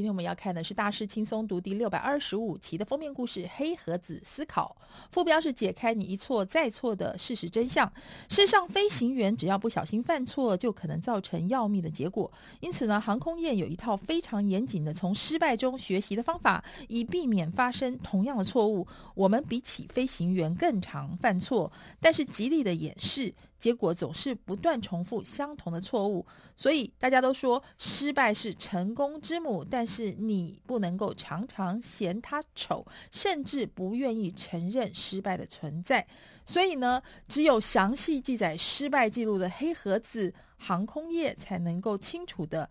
[0.00, 4.74] 今天我们要看的是《大师轻松读》第六百二十五期的封面故事《黑盒子思考》，
[5.10, 7.92] 副标是解开你一错再错的事实真相。
[8.30, 12.32] 世上飞行员只要不小心犯错，就可能造成要命的结果。
[12.60, 18.88] 因此呢，航空业有一套非常严谨的从失败中学习的方法，以避免发生同样的错误。
[19.14, 21.70] 我们比起飞行员更常犯错，
[22.00, 23.34] 但是极力的掩饰。
[23.58, 26.24] 结果总是不断重复相同的错误，
[26.56, 36.06] 所以大家都说失败是成功之母，但是你不能够常常嫌它丑，甚至不愿意承认失败的存在。
[36.44, 42.70] 所以呢，只有详细记载失败记录的黑盒子，航空业才能够清楚地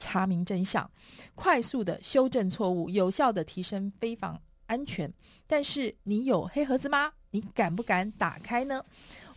[0.00, 0.90] 查明真相，
[1.34, 5.12] 快速地修正错误，有效地提升飞防安全。
[5.46, 7.12] 但是你有黑盒子吗？
[7.30, 8.84] 你敢不敢打开呢？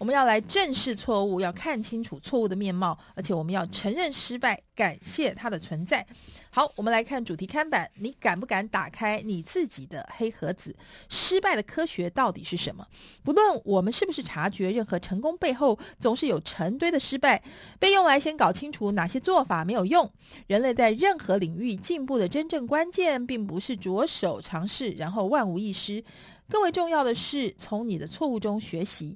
[0.01, 6.03] 我们要来正视错误，要看清楚错误的面貌，而且我们要承认失败，感谢它的存在。
[6.49, 10.75] 好，我们来看主题看板，你敢不敢打开你自己的黑盒子？
[11.07, 12.83] 失败的科学到底是什么？
[13.23, 17.39] 不论我们是不是察觉，任何成功背后总是有成堆的失败，
[17.77, 20.11] 被用来先搞清楚哪些做法没有用。
[20.47, 26.03] 人类在任何领域进步的真正关键，并不是着手尝试，然后万无一失。
[26.49, 29.15] 更为重要的是，从你的错误中学习。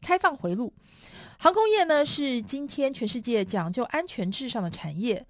[0.00, 0.72] 开放回路，
[1.38, 5.26] 航空业呢，是今天全世界讲究安全至上的产业。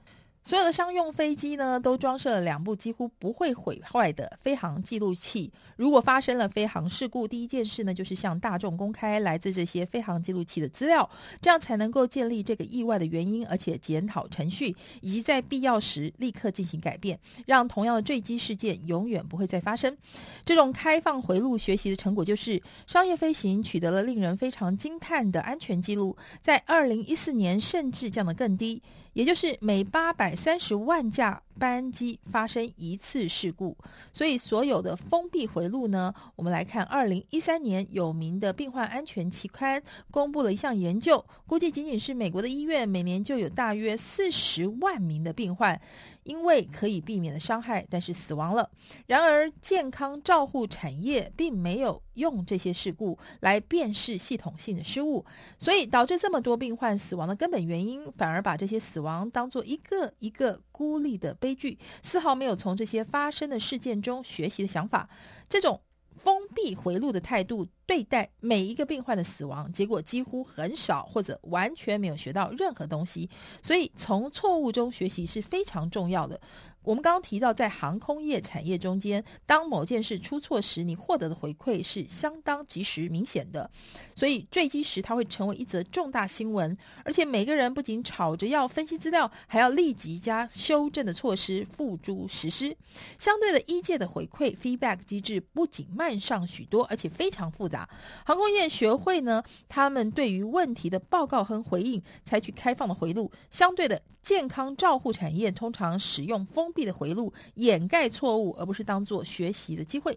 [0.47, 5.53] 所有的商用飞机呢，都装设了两部几乎不会毁坏的飞航记录器。
[5.75, 19.99] 如果发生了飞航事故，第一件事呢，就是向大众公开来自这些飞航记录器的资料，这样才能够建立这个意外的原因，而且检讨程序，以及在必要时立刻进行改变，让同样的坠机事件永远不会再发生。
[20.45, 28.81] 这种开放回路学习的成果，就是商业飞行取得了令人非常惊叹的安全记录，在二零一四年甚至降得更低。
[29.17, 33.77] 也就是每八百三十万架班机发生一次事故，
[34.13, 45.81] 所以所有的封闭回路呢，我们来看二零一三年有名的病患安全期刊公布了一项研究，估计仅仅是美国的医院每年就有大约四十万名的病患
[46.25, 48.69] 因为可以避免的伤害，但是死亡了。
[49.07, 55.25] 然而健康照护产业并没有用这些事故来辨识系统性的失误，
[55.59, 59.31] 所以导致这么多病患死亡的根本原因，反而把这些死亡。
[59.31, 65.09] 当做一个一个孤立的悲剧，丝毫没有从这些发生的事件中学习的想法。
[65.49, 65.81] 这种
[66.15, 73.31] 封闭回路的态度对待每一个病患的死亡，结果几乎很少或者完全没有学到任何东西。
[73.63, 76.39] 所以，从错误中学习是非常重要的。
[76.87, 83.69] 我们刚刚提到，在航空业产业中间，当某件事出错时，你获得的回馈是相当及时、明显的。
[84.15, 92.77] 所以坠机时，它会成为一则重大新闻，而且每个人不仅吵着要分析资料，还要立即加修正的措施付诸实施。
[93.19, 97.89] 相对的，医界的回馈 feedback 机制不仅慢上许多，而且非常复杂。
[98.25, 103.29] 航空业学会呢，他们对于问题的报告和回应采取开放的回路。
[103.51, 110.17] 相对的，健康照护产业通常使用封闭的回路掩盖错误，而不是当做学习的机会。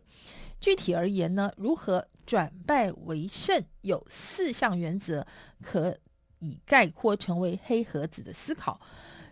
[0.59, 5.25] 具体而言呢，如何转败为胜，有四项原则
[5.63, 5.97] 可
[6.39, 8.79] 以概括成为黑盒子的思考。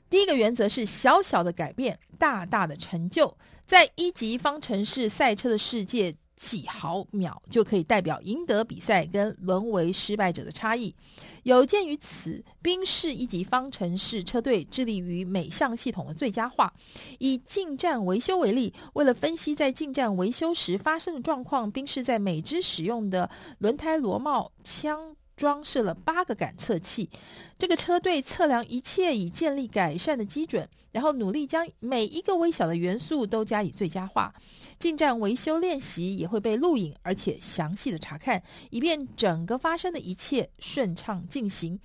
[0.10, 3.38] 第一个原则是小小的改变，大大的成就。
[3.66, 10.96] 在一级方程式赛车的世界，几毫秒就可以代表赢得比赛跟沦为失败者的差异。
[11.44, 16.72] 有鉴于此，宾士一级方程式车队致力于每项系统的最佳化。
[17.18, 27.10] 以进站维修为例，为了分析在进站维修时发生的状况，宾士在每支使用的轮胎螺帽枪装设了八个感测器。
[27.58, 34.34] 这个车队测量一切以建立改善的基准，然后努力将每一个微小的元素都加以最佳化。
[34.78, 41.80] 进站维修练习也会被录影，而且详细的查看，以便整个发生的一切顺畅进行。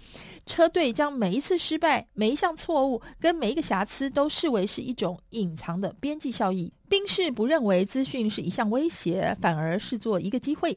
[0.44, 6.72] 车队将每一次失败、每一项错误跟每一个瑕疵都视为是一种隐藏的边际效益。
[6.92, 10.76] 宾士不认为资讯是一项威胁，反而视作一个机会。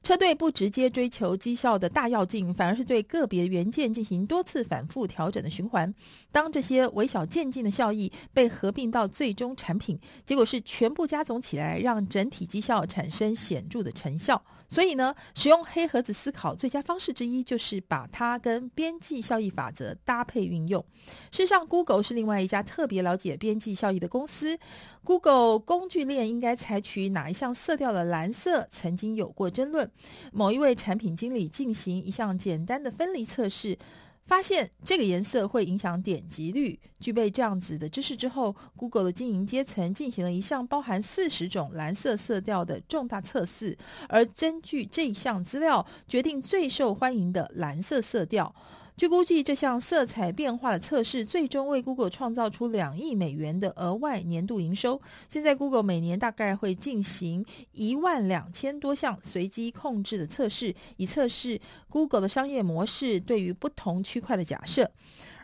[0.00, 5.92] 车队不直接追求绩效的大跃进，反而是对个别元件进行多次反复调整的循环。
[6.30, 14.40] 当这些微小渐进的效益被合并到最终产品，结果是全部加总起来，让整体绩效产生显著的成效。
[14.68, 20.84] 所以呢，使用黑盒子思考最佳方式之一，就是把它跟边际效益法则搭配运用。
[21.30, 24.58] 事实上，Google 是另外一家特别了解边际效益的公司。
[25.04, 29.90] Google 工具链应该采取哪一项色调的蓝色，曾经有过争论。
[30.32, 33.78] 某一位产品经理进行一项简单的分离测试，
[34.26, 36.78] 发现这个颜色会影响点击率。
[36.98, 43.76] 具备这样子的知识之后，Google 的经营阶层进行了一项包含四十种蓝色色调的重大测试，
[44.08, 48.54] 而根据这项资料决定最受欢迎的蓝色色调。
[48.96, 54.98] 据估计，这项色彩变化的测试最终为 Google 创造出两亿美元的额外年度营收。
[55.28, 61.60] 现在，Google 每年大概会进行一万两千多项随机控制的测试，以测试
[61.90, 64.90] Google 的商业模式对于不同区块的假设。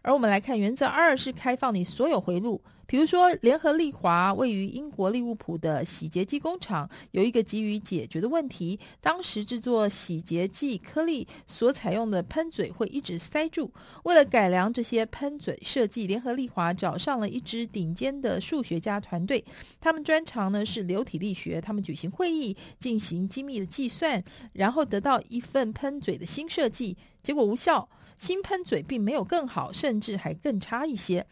[0.00, 2.58] 而我们来看原则二，是开放你所有回路。
[2.92, 13.72] 比如说，联合利华位于英国利物浦的洗洁剂工厂有一个急于解决的问题：当时制作洗洁剂颗粒所采用的喷嘴会一直塞住。
[14.02, 19.42] 为了改良这些喷嘴设计，联合利华找上了一支顶尖的数学家团队，
[19.80, 21.58] 他们专长呢是流体力学。
[21.58, 24.22] 他们举行会议，进行精密的计算，
[24.52, 26.94] 然后得到一份喷嘴的新设计。
[27.22, 27.88] 结果无效，
[28.18, 31.26] 新喷嘴并没有更好，甚至还更差一些。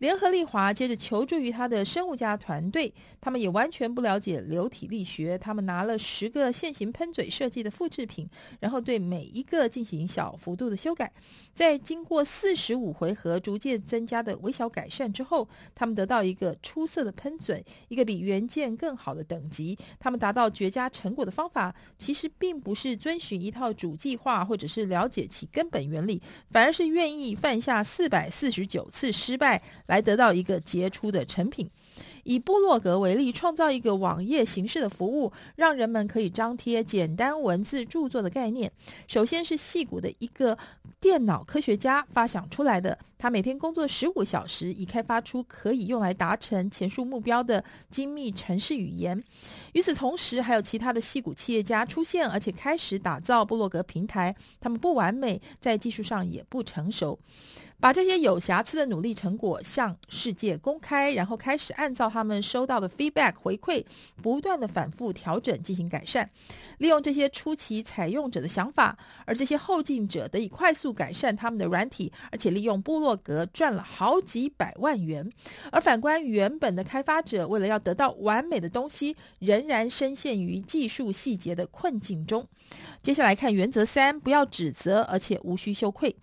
[0.00, 5.36] 联合利华接着求助于他的生物家团队，他们也完全不了解流体力学。
[5.36, 8.26] 他们拿了十个现行喷嘴设计的复制品，
[8.60, 11.12] 然后对每一个进行小幅度的修改。
[11.52, 19.78] 在经过四十五回合逐渐增加的微小改善之后，他们得到一个出色的喷嘴，一个比原件更好的等级。
[19.98, 29.62] 他们达到绝佳成果的方法，其实并不是遵循一套主计划，或者是了解其根本原理，反而是愿意犯下四百四十九次失败。
[29.90, 31.68] 来得到一个杰出的成品。
[32.22, 38.70] 以部落格为例，创造一个网页形式的服务，让人们可以张贴简单文字著作的概念。
[39.08, 40.56] 首先是戏谷的一个
[41.00, 49.22] 电脑科学家发想出来的，他每天工作十五小时，以开发出可以用来达成前述目标的精密程式语言。
[49.72, 54.34] 与此同时，还有其他的戏谷企业家出现，而且开始打造部落格平台。
[54.60, 57.18] 他们不完美，在技术上也不成熟。
[57.80, 63.82] 把这些有瑕疵的努力成果向世界公开，然后开始按照他们收到的 feedback 回馈，
[64.22, 66.28] 不断的反复调整进行改善，
[66.78, 75.26] 利用这些初期采用者的想法，而这些后进者得以快速改善他们的软体，而且利用部落格赚了好几百万元。
[75.72, 82.46] 而反观原本的开发者，为了要得到完美的东西，仍然深陷于技术细节的困境中。
[83.00, 86.14] 接下来看原则三，不要指责，而且无需羞愧。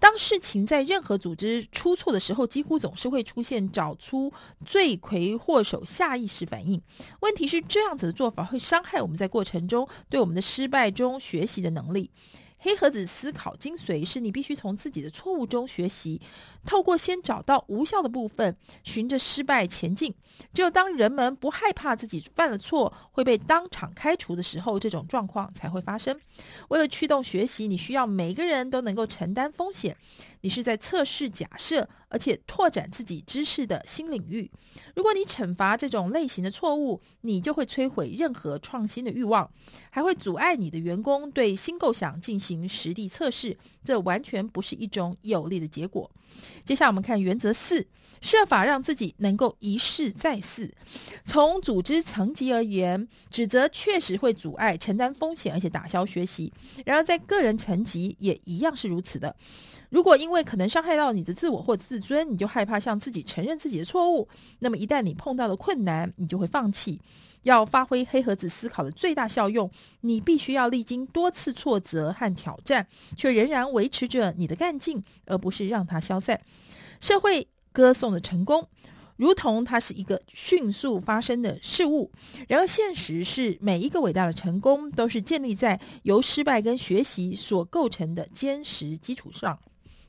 [0.00, 4.32] 当事情在任何组织出错的时候，几乎总是会出现找出
[4.64, 6.80] 罪魁祸首下意识反应。
[7.20, 12.10] 问题是这样子的做法会伤害我们在过程中对我们的失败中学习的能力。
[12.60, 16.20] 黑盒子思考精髓是你必须从自己的错误中学习，
[16.64, 20.12] 透过先找到无效的部分，循着失败前进。
[20.52, 26.18] 只有当人们不害怕自己犯了错会被当场开除的时候，这种状况才会发生。
[26.68, 29.96] 为了驱动学习，你需要每个人都能够承担风险。
[30.40, 34.48] 你是在测试假设，而且拓展自己知识的新领域。
[34.94, 39.50] 如果你惩罚这种类型的错误，你就会摧毁任何创新的欲望，
[39.90, 43.56] 还会阻碍你的员工对新构想进行行实地测试。
[43.84, 46.10] 这完全不是一种有利的结果。
[46.64, 47.86] 接下来我们看原则四：
[48.20, 50.72] 设法让自己能够一试再试。
[51.24, 56.52] 从组织层级而言，指责确实会阻碍承担风险，而且打消学习。
[56.84, 59.34] 然而在个人层级也一样是如此的。
[59.90, 64.28] 如果因为可能伤害到你的自我或自尊，你就害怕向自己承认自己的错误，
[64.60, 67.00] 那么一旦你碰到了困难，你就会放弃。
[67.42, 69.70] 要发挥黑盒子思考的最大效用，
[70.02, 72.86] 你必须要历经多次挫折和挑战，
[73.16, 76.40] 却仍然维持着你的干劲，而不是让它消散。
[77.00, 78.68] 社会歌颂的成功，
[79.16, 82.10] 如同它是一个迅速发生的事物；
[82.48, 89.58] 然而，现实是每一个伟大的成功都是建立在由失败跟学习所构成的坚实基础上。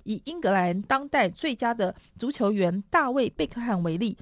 [0.05, 4.17] 以英格兰当代最佳的足球员大卫·贝克汉为例，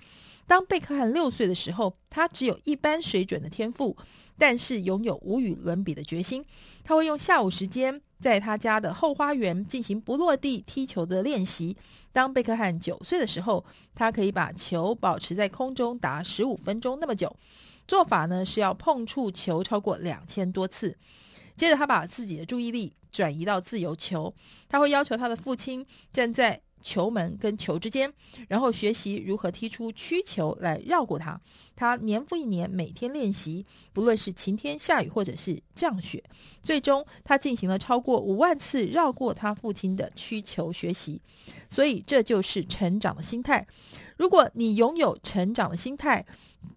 [0.48, 3.96] 当贝克汉六岁的时候，他只有一般水准的天赋，
[4.38, 6.44] 但是拥有无与伦比的决心。
[6.86, 11.76] 他会用下午时间在他家的后花园进行不落地踢球的练习。
[12.14, 13.64] 当贝克汉九岁的时候，
[13.94, 17.36] 他可以把球保持在空中达十五分钟那么久。
[17.86, 20.98] 做法呢是要碰触球超过两千多次。
[21.58, 24.34] 接着，他把自己的注意力转移到自由球，
[24.70, 28.12] 他会要求他的父亲站在球门跟球之间，
[28.48, 31.40] 然后学习如何踢出曲球来绕过它。
[31.76, 36.24] 他年复一年每天练习，不论是晴天下雨或者是降雪。
[36.62, 41.22] 最终，他进行了超过五万次绕过他父亲的曲球学习。
[41.70, 43.66] 所以，这就是成长的心态。
[44.18, 46.26] 如果你拥有成长的心态，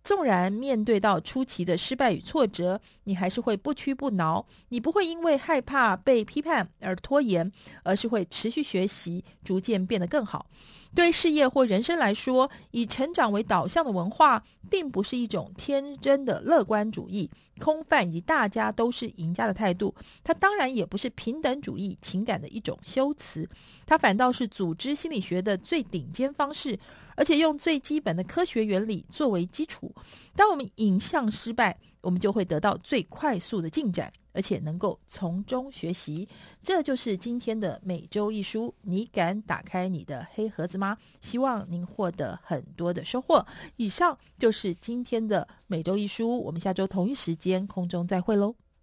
[0.04, 4.46] 纵然面对到初期的失败与挫折，你还是会不屈不挠。
[4.68, 7.50] 你不会因为害怕被批判而拖延，
[7.82, 10.46] 而是会持续学习，逐渐变得更好。
[10.94, 19.94] 对事业或人生来说，以成长为导向的文化，并不是一种天真的乐观主义、空泛以及大家都是赢家的态度。
[20.24, 23.48] 它当然也不是平等主义情感的一种修辞，
[23.86, 26.78] 它反倒是组织心理学的最顶尖方式。
[27.20, 29.94] 而且用最基本的科学原理作为基础，
[30.34, 36.26] 当我们影像失败，我们就会得到最快速的进展，而且能够从中学习。
[36.62, 40.96] 这就是今天的每周一书，你敢打开你的黑盒子吗？
[41.20, 43.46] 希望您获得很多的收获。
[43.76, 48.54] 以上就是今天的每周一书，我们下周同一时间空中再会喽。